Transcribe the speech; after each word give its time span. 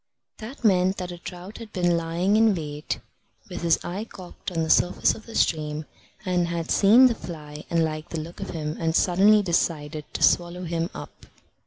That 0.39 0.63
meant 0.63 0.97
that 0.97 1.11
a 1.11 1.19
trout 1.19 1.59
had 1.59 1.71
been 1.71 1.95
lying 1.95 2.35
in 2.35 2.55
wait, 2.55 2.97
with 3.49 3.61
his 3.61 3.77
eye 3.83 4.03
cocked 4.05 4.51
on 4.51 4.63
the 4.63 4.69
surface 4.71 5.13
of 5.13 5.27
the 5.27 5.35
stream, 5.35 5.85
and 6.25 6.47
had 6.47 6.71
seen 6.71 7.05
the 7.05 7.13
fly, 7.13 7.65
and 7.69 7.83
liked 7.85 8.09
the 8.09 8.19
look 8.19 8.39
of 8.39 8.49
him, 8.49 8.75
and 8.79 8.95
suddenly 8.95 9.43
decided 9.43 10.05
to 10.15 10.23
swallow 10.23 10.63
him 10.63 10.89
up. 10.95 11.27